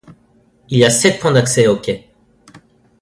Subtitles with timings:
[0.69, 2.09] Il y a sept point d'accès aux quai.